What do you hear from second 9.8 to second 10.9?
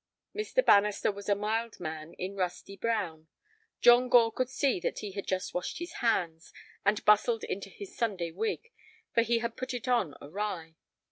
on awry.